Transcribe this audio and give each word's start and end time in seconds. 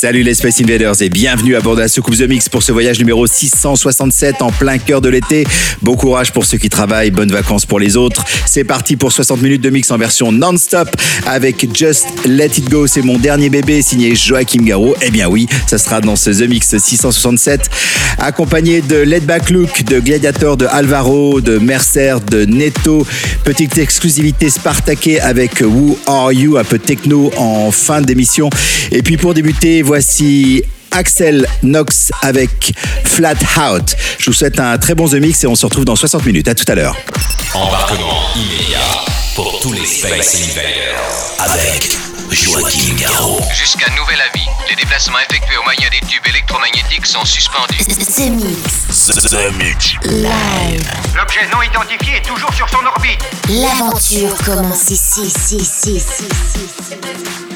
Salut 0.00 0.22
les 0.22 0.32
Space 0.32 0.62
Invaders 0.62 1.02
et 1.02 1.10
bienvenue 1.10 1.56
à 1.56 1.60
bord 1.60 1.76
de 1.76 1.82
la 1.82 1.88
soucoupe 1.88 2.16
The 2.16 2.22
Mix 2.22 2.48
pour 2.48 2.62
ce 2.62 2.72
voyage 2.72 2.98
numéro 2.98 3.26
667 3.26 4.40
en 4.40 4.50
plein 4.50 4.78
cœur 4.78 5.02
de 5.02 5.10
l'été. 5.10 5.46
Bon 5.82 5.94
courage 5.94 6.32
pour 6.32 6.46
ceux 6.46 6.56
qui 6.56 6.70
travaillent, 6.70 7.10
bonnes 7.10 7.30
vacances 7.30 7.66
pour 7.66 7.78
les 7.78 7.98
autres. 7.98 8.24
C'est 8.46 8.64
parti 8.64 8.96
pour 8.96 9.12
60 9.12 9.42
minutes 9.42 9.60
de 9.60 9.68
mix 9.68 9.90
en 9.90 9.98
version 9.98 10.32
non-stop 10.32 10.88
avec 11.26 11.76
Just 11.76 12.06
Let 12.24 12.46
It 12.46 12.70
Go. 12.70 12.86
C'est 12.86 13.02
mon 13.02 13.18
dernier 13.18 13.50
bébé 13.50 13.82
signé 13.82 14.14
Joachim 14.14 14.62
Garraud. 14.62 14.94
Eh 15.02 15.10
bien 15.10 15.28
oui, 15.28 15.46
ça 15.66 15.76
sera 15.76 16.00
dans 16.00 16.16
ce 16.16 16.30
The 16.30 16.48
Mix 16.48 16.78
667 16.78 17.68
accompagné 18.20 18.80
de 18.80 18.96
Let 18.96 19.20
Back 19.20 19.50
Look, 19.50 19.84
de 19.84 20.00
Gladiator, 20.00 20.56
de 20.56 20.66
Alvaro, 20.66 21.42
de 21.42 21.58
Mercer, 21.58 22.16
de 22.30 22.46
Neto. 22.46 23.06
Petite 23.44 23.76
exclusivité 23.76 24.48
Spartaqué 24.48 25.20
avec 25.20 25.60
Who 25.60 25.98
Are 26.06 26.32
You, 26.32 26.56
un 26.56 26.64
peu 26.64 26.78
techno 26.78 27.30
en 27.36 27.70
fin 27.70 28.00
d'émission. 28.00 28.48
Et 28.92 29.02
puis 29.02 29.16
pour 29.16 29.34
débuter, 29.34 29.82
voici 29.90 30.62
Axel 30.92 31.48
Knox 31.64 32.12
avec 32.22 32.72
Flat 33.02 33.34
Out. 33.58 33.96
Je 34.20 34.26
vous 34.26 34.32
souhaite 34.32 34.60
un 34.60 34.78
très 34.78 34.94
bon 34.94 35.08
The 35.08 35.14
Mix 35.14 35.42
et 35.42 35.48
on 35.48 35.56
se 35.56 35.66
retrouve 35.66 35.84
dans 35.84 35.96
60 35.96 36.24
minutes. 36.26 36.46
À 36.46 36.54
tout 36.54 36.64
à 36.68 36.76
l'heure. 36.76 36.96
Embarquement 37.54 38.20
immédiat 38.36 38.78
pour 39.34 39.58
tous 39.60 39.72
les 39.72 39.84
Space 39.84 40.36
Invaders. 40.36 41.40
Avec 41.40 41.98
Joachim 42.30 42.94
Garraud. 43.00 43.40
Jusqu'à 43.52 43.90
nouvel 43.96 44.20
avis, 44.32 44.46
les 44.68 44.76
déplacements 44.76 45.18
effectués 45.28 45.56
au 45.56 45.64
moyen 45.64 45.88
des 45.90 46.06
tubes 46.06 46.28
électromagnétiques 46.28 47.06
sont 47.06 47.24
suspendus. 47.24 47.78
The 47.78 48.30
Mix. 48.30 49.06
The 49.08 49.58
Mix. 49.58 49.94
Live. 50.04 50.88
L'objet 51.16 51.48
non 51.52 51.62
identifié 51.62 52.18
est 52.18 52.24
toujours 52.24 52.54
sur 52.54 52.68
son 52.68 52.86
orbite. 52.86 53.24
L'aventure 53.48 54.36
commence 54.44 54.88
ici, 54.88 55.22
ici, 55.22 55.56
ici, 55.56 55.96
ici, 55.96 56.24
ici. 56.28 57.49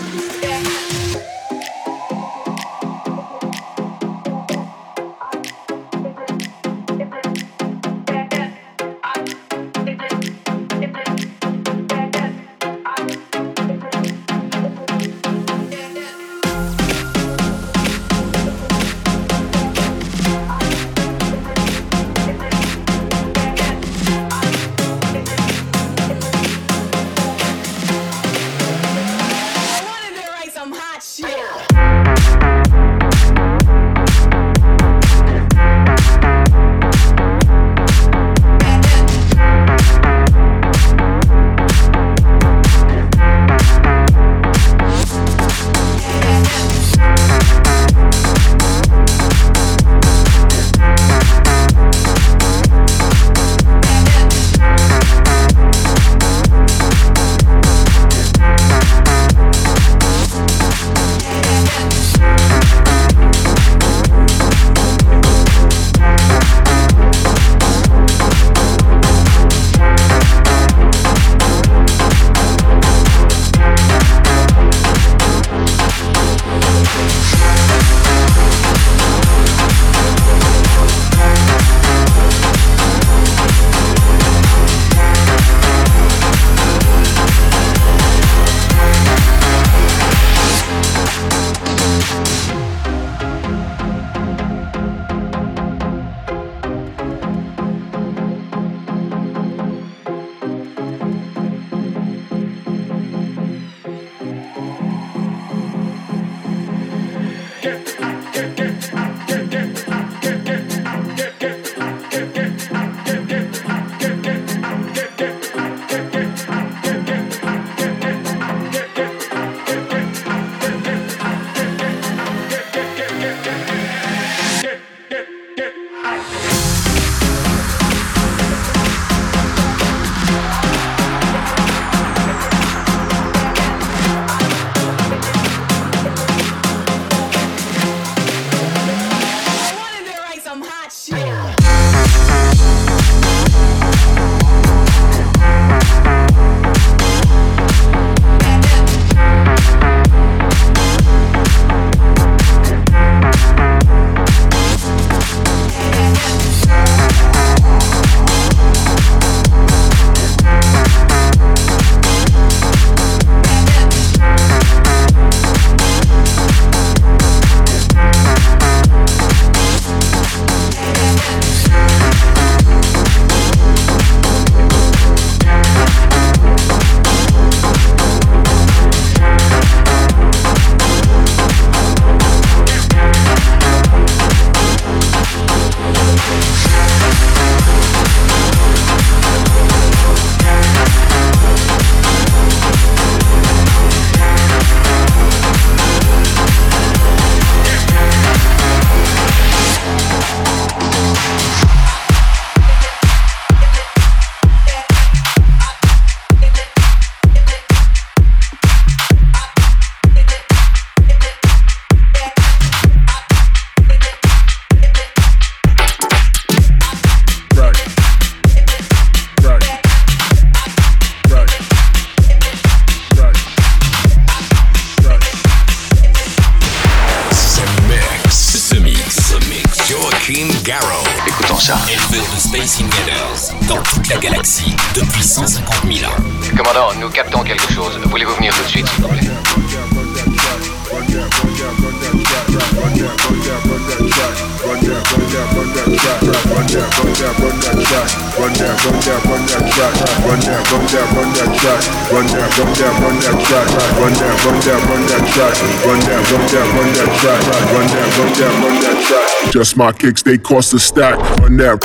run 248.85 249.01
that, 249.01 249.25
run 249.25 249.41
that 249.49 249.65
track, 249.73 249.95
run 250.29 250.41
that, 250.45 250.61
run 250.69 250.85
that, 250.93 251.09
run 251.17 251.31
that 251.33 251.51
track, 251.57 251.81
run 252.13 252.27
that, 252.29 252.53
run 252.59 252.69
that, 252.77 252.93
run 253.01 253.17
that 253.25 253.39
track, 253.41 253.69
run 253.97 254.13
that, 254.13 254.45
run 254.45 254.61
that, 254.61 254.81
run 254.85 255.03
that 255.09 255.25
track, 255.33 255.57
run 255.85 256.01
that, 256.05 256.21
run 256.29 256.45
that, 256.53 256.67
run 256.77 256.91
that 256.93 257.11
track, 257.17 257.41
run 257.73 257.87
that, 257.89 258.09
run 258.19 258.33
that, 258.37 258.53
run 258.61 258.77
that 258.85 258.97
track. 259.07 259.53
Just 259.53 259.77
my 259.77 259.93
kicks, 259.93 260.23
they 260.23 260.37
cost 260.37 260.75
a 260.75 260.79
stack. 260.79 261.17
Run 261.41 261.57
that, 261.57 261.81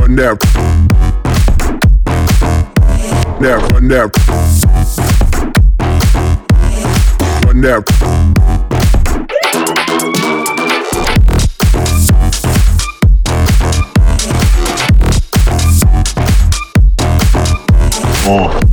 run 0.00 0.16
that, 0.16 0.36
Now, 3.40 3.56
run 3.68 3.88
that, 3.88 4.10
run 7.46 7.60
that. 7.62 7.99
more. 18.30 18.69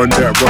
Run 0.00 0.08
that, 0.08 0.40
run 0.40 0.49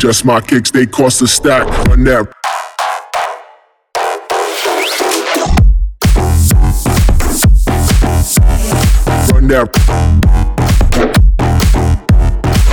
just 0.00 0.24
my 0.24 0.40
kicks, 0.40 0.70
they 0.70 0.86
cost 0.86 1.20
a 1.22 1.26
stack. 1.26 1.66
Run 1.88 2.04
that. 2.04 2.32
Run 9.32 9.48
that. 9.48 9.68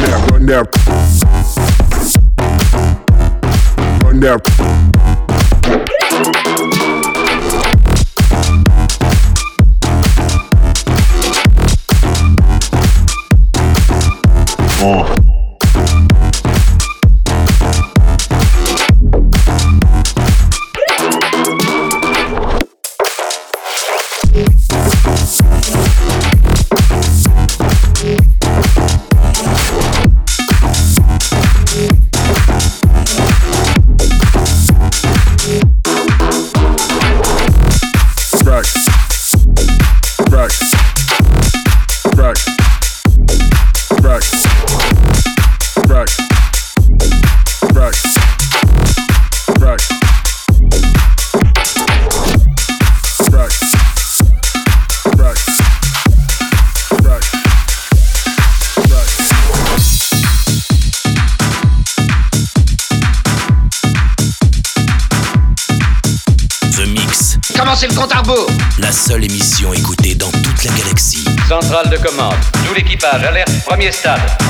Yeah, 0.02 0.26
run 0.28 0.46
that. 0.46 0.68
Run 4.04 4.20
that. 4.20 4.75
more. 14.86 15.25
Tout 72.96 73.08
l'équipage, 73.08 73.24
alerte, 73.24 73.64
premier 73.66 73.92
stade. 73.92 74.45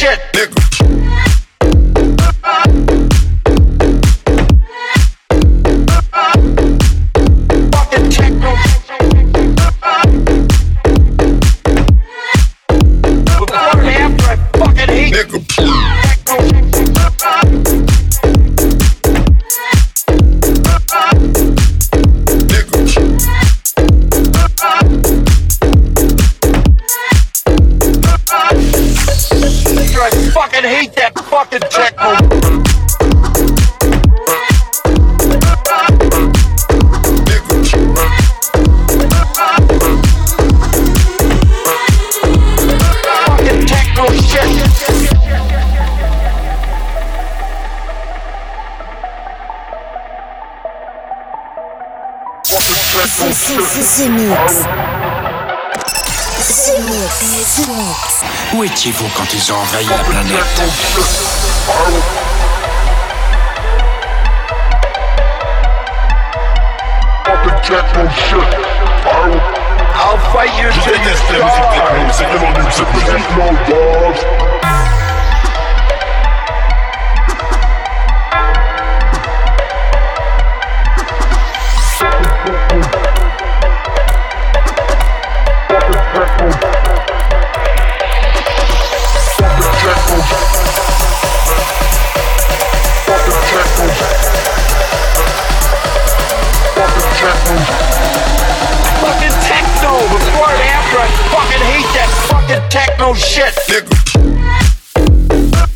shit. 0.00 0.39
The 53.20 53.26
Mix. 53.26 53.44
The 53.44 54.08
Mix. 54.08 54.64
The 56.56 57.68
Mix. 57.68 58.24
Où 58.54 58.64
étiez-vous 58.64 59.08
quand 59.14 59.30
ils 59.34 59.52
ont 59.52 59.56
envahi 59.56 59.86
la 59.88 59.98
planète 59.98 60.40
I'll 70.02 70.18
fight 70.32 70.54
you. 70.58 70.70
Fucking 101.30 101.62
hate 101.66 101.90
that 101.94 102.10
fucking 102.28 102.62
techno 102.68 103.14
shit. 103.14 103.54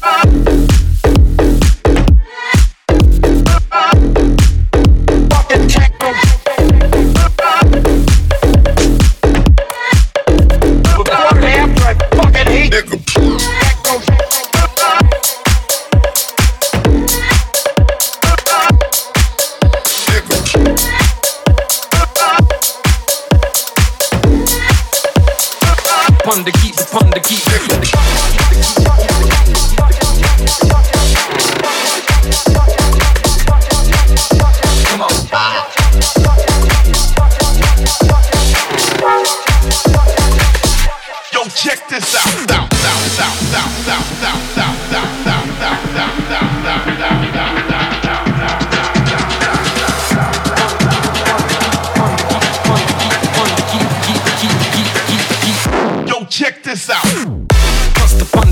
Fucking 0.00 0.33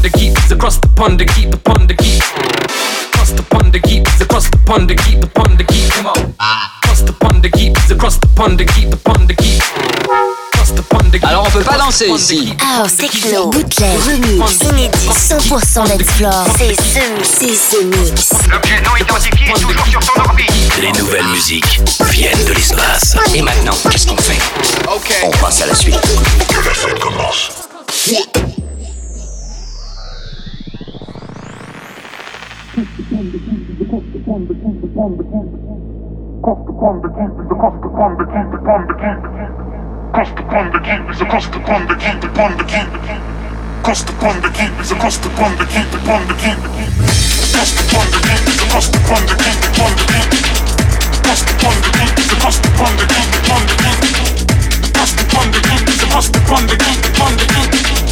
pond 0.02 0.12
to 0.12 0.18
keep, 0.18 0.50
across 0.50 0.78
the 0.78 0.88
pond 0.96 1.18
to 1.18 1.24
keep, 1.24 1.50
the 1.50 1.56
pond 1.56 1.88
to 1.88 1.94
keep. 1.94 2.22
Across 3.14 3.32
the 3.32 3.42
pond 3.42 3.72
to 3.72 3.80
keep, 3.80 4.06
across 4.20 4.50
the 4.50 4.58
pond 4.66 4.88
to 4.88 4.96
keep, 4.96 5.20
the 5.20 5.28
pond 5.28 5.58
to 5.58 5.64
keep. 5.64 5.90
Come 5.92 6.06
on. 6.06 6.34
Across 6.82 7.02
the 7.02 7.12
pond 7.12 7.42
to 7.42 7.50
keep, 7.50 7.76
across 7.88 8.18
the 8.18 8.26
pond 8.34 8.58
to 8.58 8.64
keep, 8.64 8.90
the 8.90 8.96
pond 8.96 9.28
to 9.28 9.34
keep. 9.34 9.62
Alors 11.22 11.46
on 11.46 11.50
peut 11.50 11.62
pas 11.62 11.76
danser 11.76 12.08
ici. 12.08 12.56
House, 12.58 12.96
techno, 12.96 13.50
bootleg, 13.50 13.96
remix, 14.06 14.58
inédit, 14.62 15.08
100% 15.08 15.86
d'explore. 15.96 16.46
C'est 16.56 16.74
The 16.74 17.02
Mix. 17.16 17.28
C'est 17.38 17.76
The 17.76 17.84
Mix. 17.84 18.30
L'objet 18.50 18.80
non 18.82 18.96
identifié 18.98 19.50
est 19.50 19.60
toujours 19.60 19.86
sur 19.86 20.02
son 20.02 20.20
orbite. 20.20 20.50
Les 20.80 20.92
nouvelles 20.98 21.28
musiques 21.28 21.80
viennent 22.10 22.44
de 22.44 22.52
l'espace. 22.54 23.16
Et 23.34 23.42
maintenant, 23.42 23.76
qu'est-ce 23.90 24.06
qu'on 24.06 24.16
fait? 24.16 24.38
On 25.22 25.30
passe 25.30 25.62
à 25.62 25.66
la 25.66 25.74
suite. 25.74 26.00
Que 26.48 26.66
la 26.66 26.74
fête 26.74 26.98
commence. 26.98 27.50
upon 56.52 56.66
the 56.66 56.76
king, 56.76 56.98
upon 57.14 57.36
the 57.36 57.46
king 57.46 58.11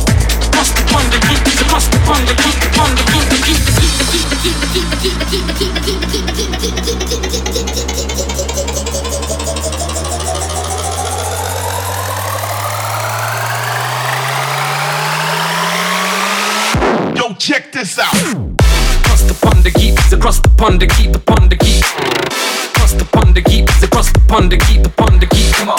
check 17.50 17.72
this 17.72 17.98
out. 17.98 18.14
Across 18.14 19.22
the 19.22 19.38
pond 19.42 19.64
to 19.64 19.70
keep, 19.72 19.98
across 20.12 20.40
the 20.40 20.50
pond 20.50 20.78
to 20.80 20.86
keep, 20.86 21.12
the 21.12 21.18
pond 21.18 21.50
to 21.50 21.56
keep. 21.56 22.59
Across 22.90 23.04
the 23.04 23.16
pond 23.16 23.34
to 23.36 23.42
keep, 23.42 23.68
across 23.84 24.10
the 24.10 24.18
pond 24.26 24.50
to 24.50 24.58
keep, 24.58 24.82
the 24.82 24.88
pond 24.90 25.20
to 25.20 25.26
keep. 25.28 25.54
Come 25.54 25.68
on. 25.68 25.78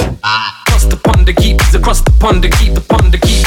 Across 0.64 0.86
the 0.86 0.96
pond 0.96 1.26
to 1.26 1.34
keep, 1.34 1.60
across 1.76 2.00
the 2.00 2.12
pond 2.12 2.42
to 2.42 2.50
keep, 2.50 2.74
the 2.74 2.80
pond 2.80 3.12
to 3.12 3.20
keep. 3.20 3.44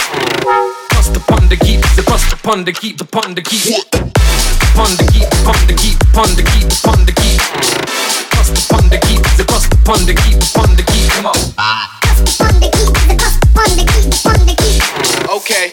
Across 0.92 1.09
the 1.16 1.21
pond 1.25 1.49
to 1.49 1.56
keep, 1.56 1.80
across 1.97 2.28
the 2.28 2.37
pond 2.37 2.66
to 2.66 2.73
keep, 2.73 2.99
the 2.99 3.06
pond 3.06 3.37
to 3.37 3.42
keep. 3.42 3.88
Pond 4.76 4.99
to 5.00 5.04
keep, 5.09 5.25
pond 5.49 5.64
to 5.64 5.73
keep, 5.80 5.97
pond 6.12 6.37
to 6.37 6.44
keep, 6.44 6.68
pond 6.85 7.09
to 7.09 7.14
keep. 7.16 7.40
Across 7.40 8.52
the 8.52 8.61
pond 8.68 8.92
to 8.92 9.00
keep, 9.00 9.25
across 9.40 9.64
the 9.64 9.80
pond 9.80 10.04
to 10.09 10.12
keep, 10.12 10.37
pond 10.52 10.76
to 10.76 10.85
keep. 10.85 11.09
Come 11.16 11.33
on. 11.33 11.40
Okay. 15.40 15.73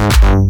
Mm-hmm. 0.00 0.49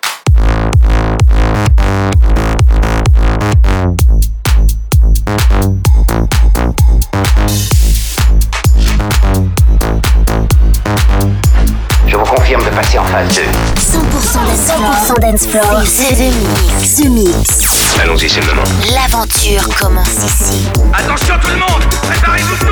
phase 13.11 13.35
2. 13.35 13.41
100% 13.75 15.19
dance. 15.19 15.45
C'est 15.85 16.15
le 16.15 16.31
mix. 16.31 16.95
The 16.95 17.09
mix. 17.09 17.99
Allons-y, 18.01 18.29
c'est 18.29 18.39
le. 18.41 18.63
L'aventure 18.93 19.67
commence 19.77 20.07
ici. 20.25 20.69
Attention 20.93 21.35
tout 21.41 21.49
le 21.49 21.57
monde 21.57 21.83
Préparez-vous 22.03 22.55
tous 22.55 22.71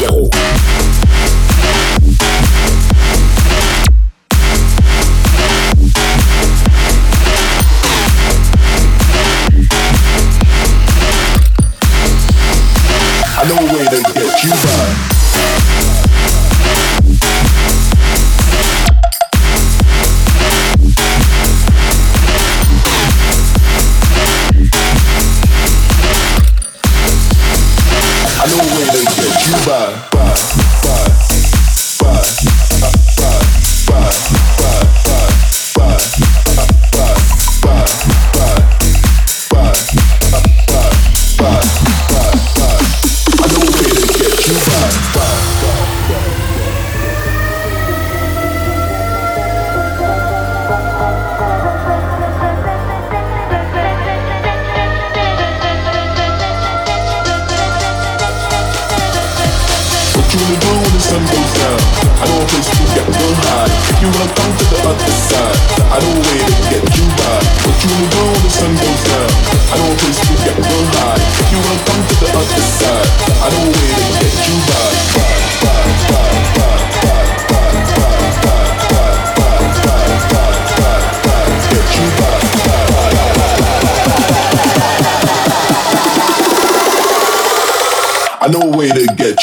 Yo. 0.00 0.53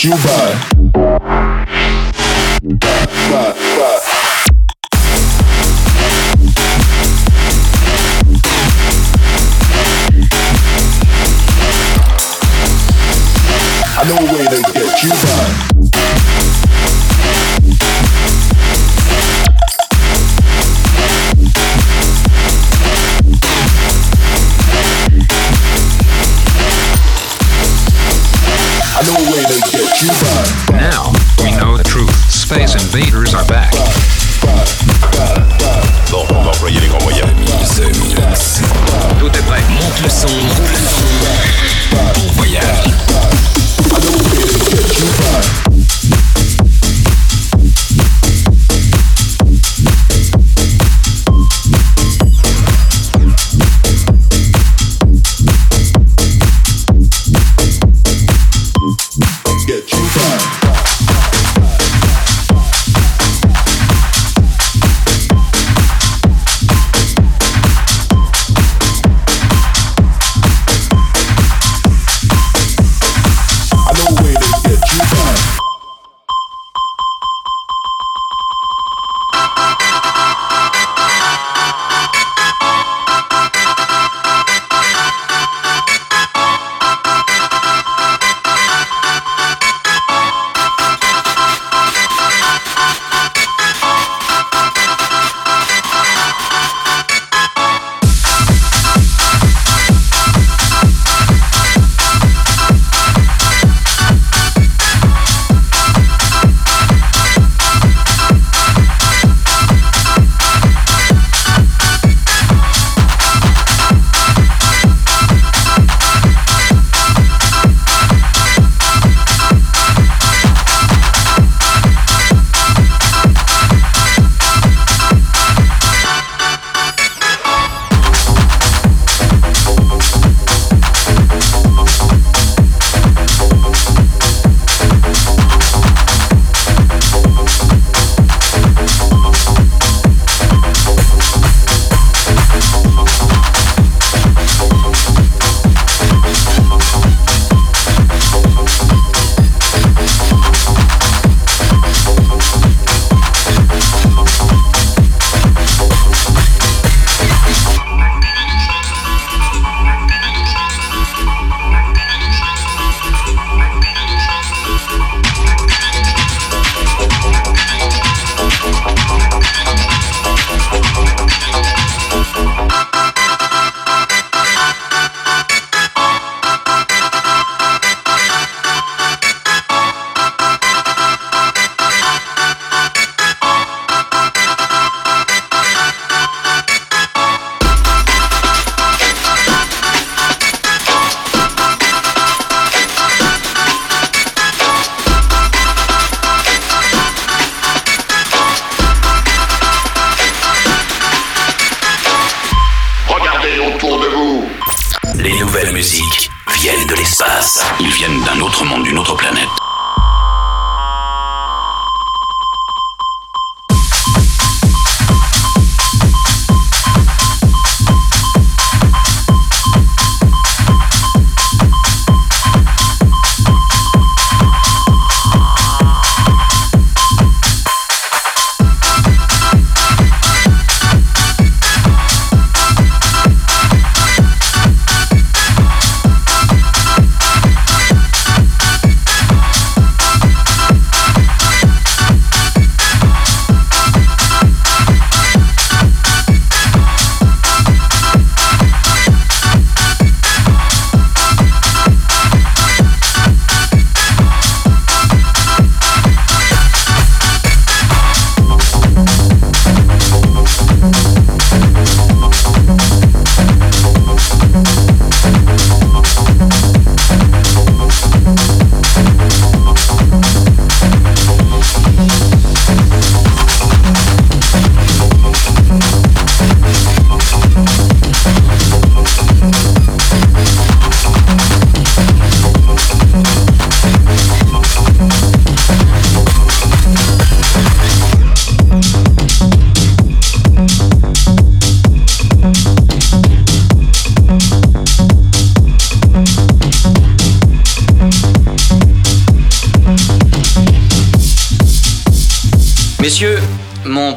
Cuba. 0.02 0.41
Vaders 32.92 33.34
are 33.34 33.48
back. 33.48 33.81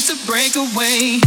seems 0.00 0.08
to 0.08 0.26
break 0.26 0.56
away. 0.56 1.20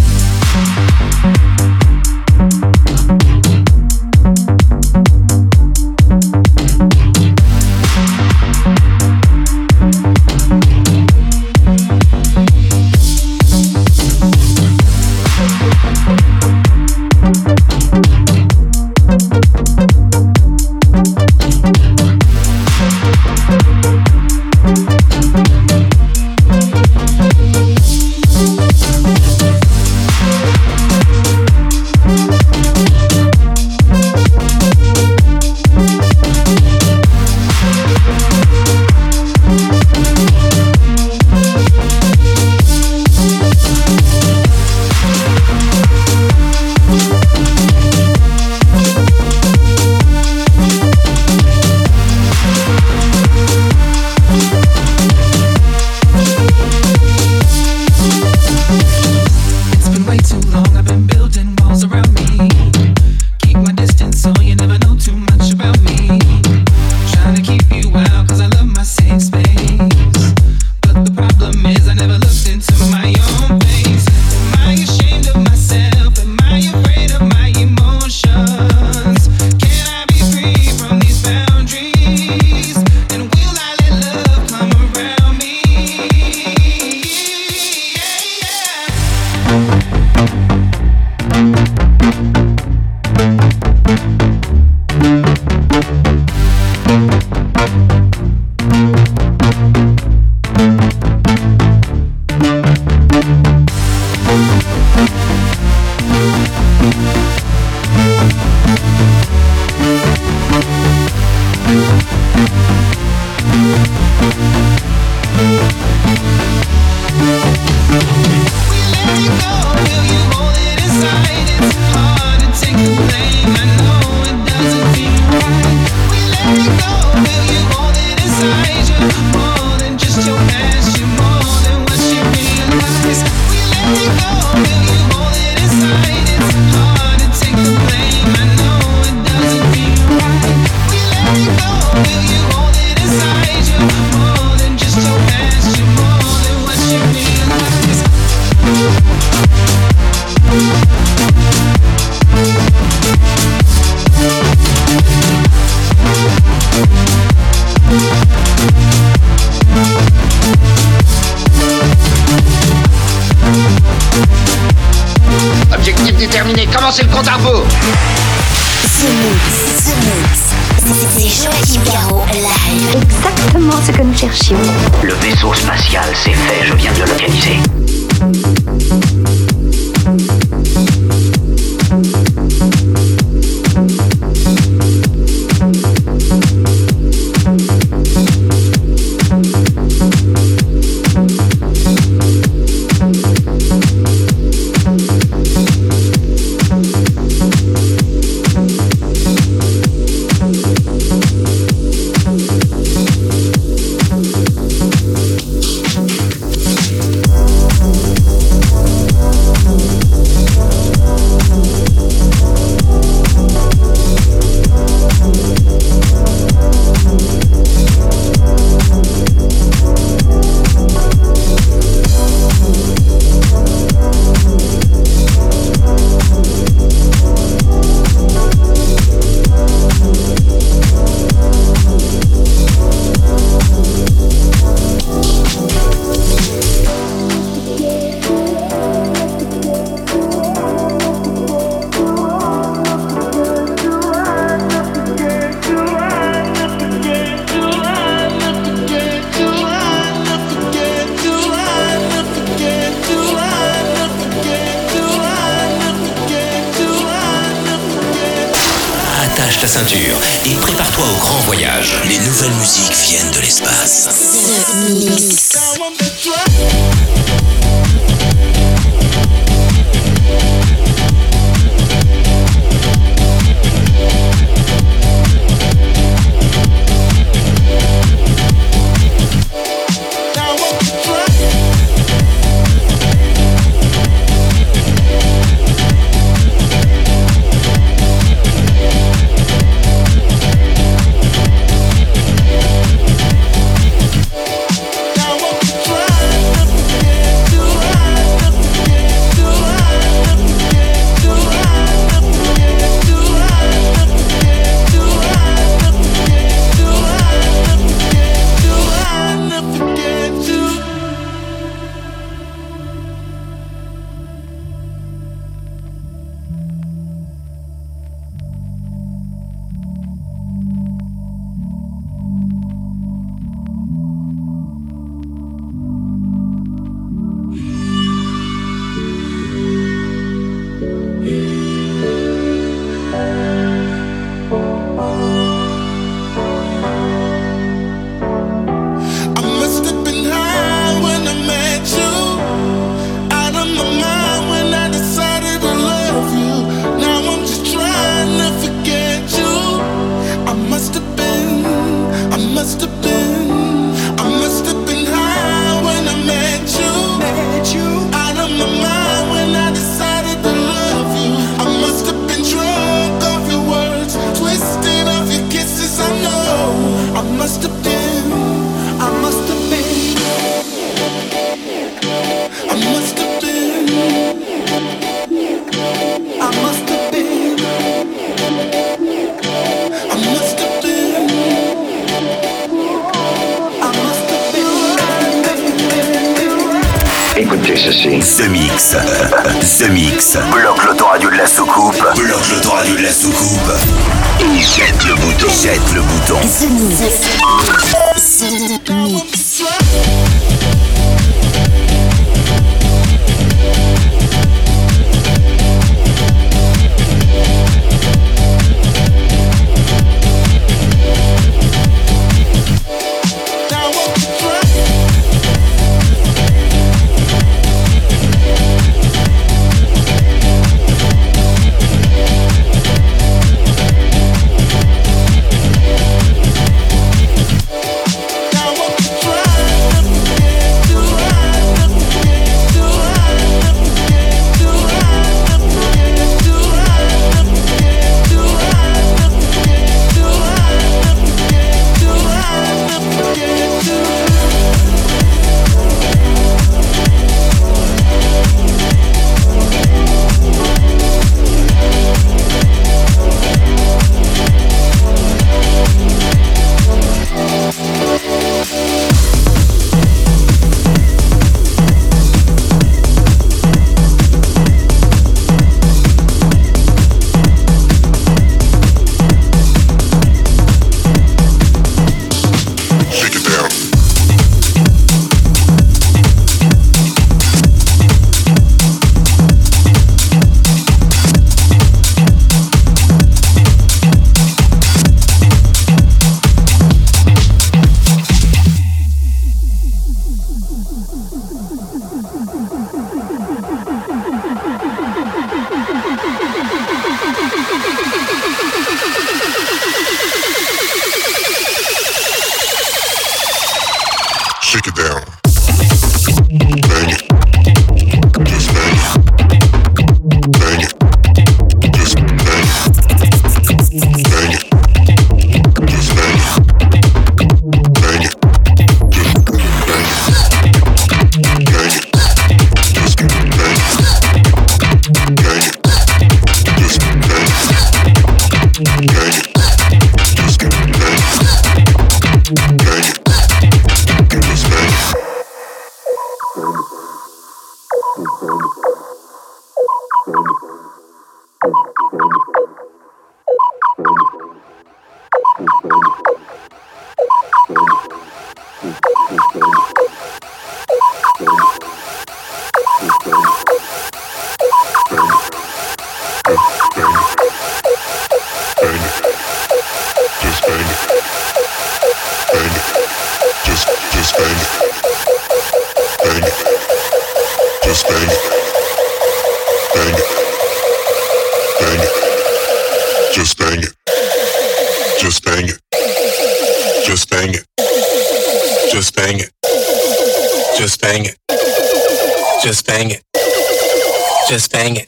just 584.58 584.72
bang. 584.72 584.96
It. 584.96 585.08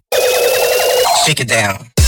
Shake 1.26 1.40
it 1.40 1.48
down. 1.48 1.99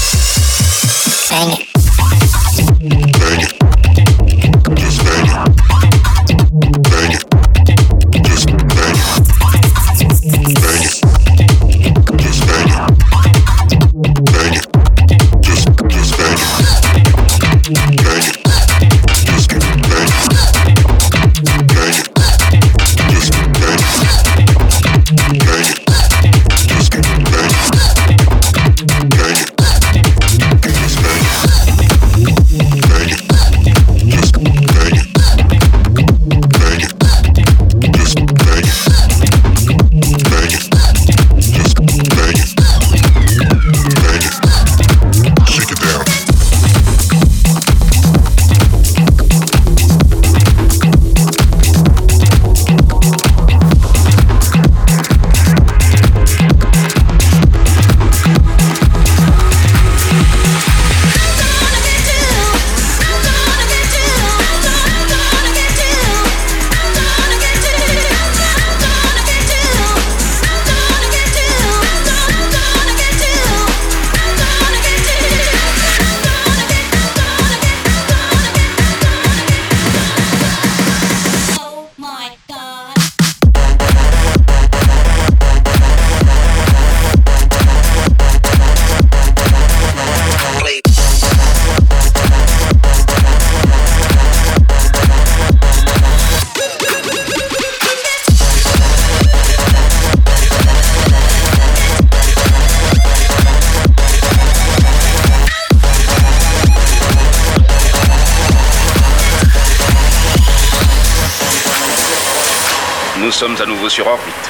Sommes 113.41 113.59
à 113.59 113.65
nouveau 113.65 113.89
sur 113.89 114.05
orbite. 114.05 114.49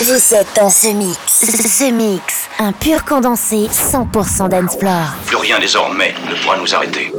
Vous 0.00 0.34
êtes 0.34 0.48
dans 0.56 0.68
ce 0.68 0.88
mix. 0.88 1.18
Ce 1.28 1.88
mix, 1.92 2.48
un 2.58 2.72
pur 2.72 3.04
condensé 3.04 3.68
100% 3.68 4.48
dancefloor. 4.48 5.14
Plus 5.26 5.36
rien 5.36 5.60
désormais 5.60 6.12
ne 6.28 6.34
pourra 6.42 6.56
nous 6.56 6.74
arrêter. 6.74 7.12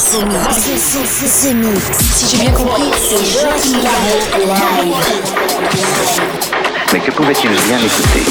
Ce 0.00 0.16
mix. 0.16 0.56
Ce, 0.56 0.98
ce, 1.06 1.48
ce 1.48 1.52
mix. 1.52 1.80
Si 2.00 2.36
j'ai 2.36 2.42
bien 2.44 2.52
compris, 2.52 2.90
c'est 2.98 3.22
Joachim 3.22 3.76
live. 3.76 4.96
Mais 6.92 7.00
que 7.00 7.10
pouvait-il 7.10 7.50
bien 7.50 7.76
écouter? 7.78 8.24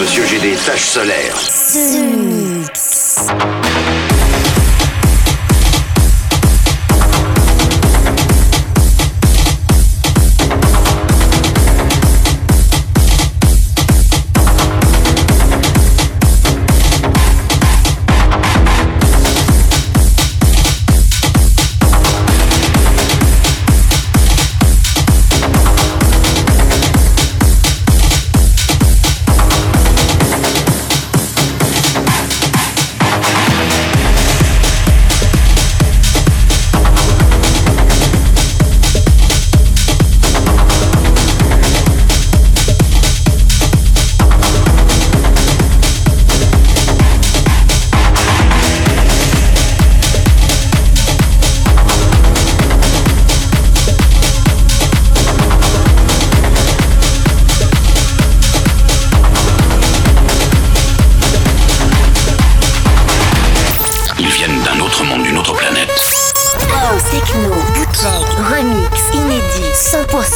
Monsieur. 0.00 0.24
J'ai 0.24 0.38
des 0.38 0.56
taches 0.56 0.84
solaires. 0.84 1.36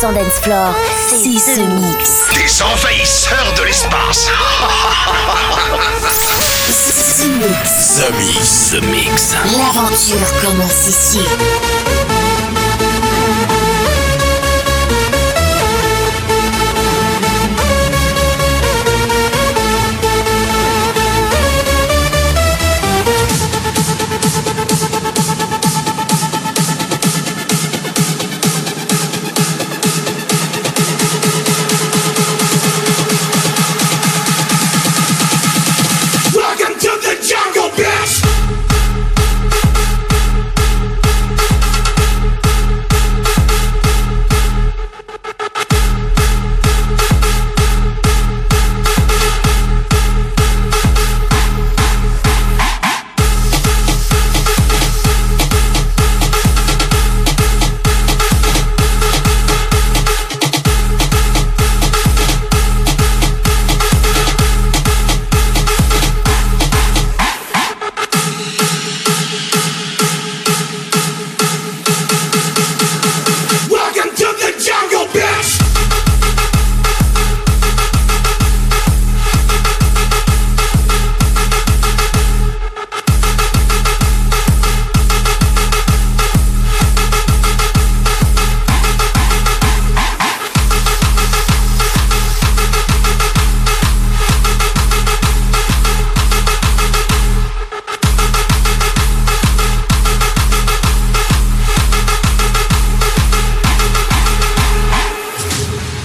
100% 0.04 0.12
dance 0.12 0.40
floor. 0.40 0.74
C'est 1.08 1.54
The 1.54 1.66
Mix. 1.80 2.28
Des 2.34 2.62
envahisseurs 2.62 3.54
de 3.56 3.62
l'espace. 3.62 4.28
The 7.18 8.10
Mix. 8.18 8.70
The 8.70 8.82
Mix. 8.84 9.34
L'aventure 9.56 10.40
commence 10.42 10.88
ici. 10.88 11.20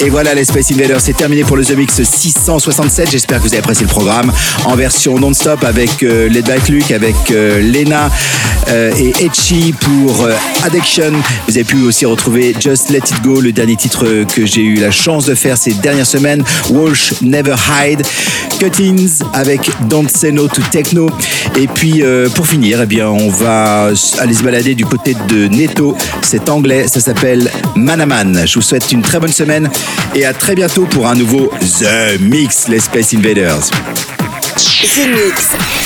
Et 0.00 0.10
voilà, 0.10 0.34
les 0.34 0.44
Space 0.44 0.70
Invaders, 0.72 1.00
c'est 1.00 1.16
terminé 1.16 1.42
pour 1.42 1.56
le 1.56 1.64
The 1.64 1.70
Mix 1.70 2.02
667. 2.02 3.10
J'espère 3.10 3.38
que 3.38 3.44
vous 3.44 3.48
avez 3.48 3.58
apprécié 3.58 3.84
le 3.84 3.90
programme 3.90 4.30
en 4.66 4.76
version 4.76 5.18
non-stop 5.18 5.64
avec 5.64 6.02
euh, 6.02 6.28
Led 6.28 6.44
Back 6.44 6.68
Luke, 6.68 6.90
avec 6.90 7.14
euh, 7.30 7.60
Lena 7.62 8.10
euh, 8.68 8.92
et 8.98 9.24
Etchi 9.24 9.74
pour 9.80 10.24
euh, 10.24 10.34
Addiction. 10.64 11.12
Vous 11.48 11.56
avez 11.56 11.64
pu 11.64 11.82
aussi 11.84 12.04
retrouver 12.04 12.54
Just 12.60 12.90
Let 12.90 12.98
It 12.98 13.22
Go, 13.22 13.40
le 13.40 13.52
dernier 13.52 13.76
titre 13.76 14.24
que 14.34 14.44
j'ai 14.44 14.62
eu 14.62 14.74
la 14.74 14.90
chance 14.90 15.24
de 15.24 15.34
faire 15.34 15.56
ces 15.56 15.72
dernières 15.72 16.06
semaines. 16.06 16.44
Walsh 16.68 17.14
Never 17.22 17.54
Hide. 17.54 18.02
Cuttings 18.58 19.20
avec 19.32 19.70
Don't 19.88 20.08
No 20.32 20.48
to 20.48 20.62
Techno. 20.70 21.10
Et 21.56 21.66
puis 21.66 22.02
euh, 22.02 22.28
pour 22.28 22.46
finir, 22.46 22.80
eh 22.82 22.86
bien, 22.86 23.08
on 23.08 23.30
va 23.30 23.90
aller 24.18 24.34
se 24.34 24.42
balader 24.42 24.74
du 24.74 24.84
côté 24.84 25.14
de 25.28 25.48
Neto. 25.48 25.96
C'est 26.22 26.48
anglais, 26.48 26.88
ça 26.88 27.00
s'appelle 27.00 27.50
Manaman. 27.74 28.46
Je 28.46 28.54
vous 28.54 28.62
souhaite 28.62 28.90
une 28.92 29.02
très 29.02 29.20
bonne 29.20 29.32
semaine 29.32 29.70
et 30.14 30.24
à 30.24 30.32
très 30.32 30.54
bientôt 30.54 30.84
pour 30.84 31.06
un 31.06 31.14
nouveau 31.14 31.50
The 31.80 32.20
Mix, 32.20 32.68
les 32.68 32.80
Space 32.80 33.14
Invaders. 33.14 33.70
The 34.56 35.06
Mix. 35.08 35.85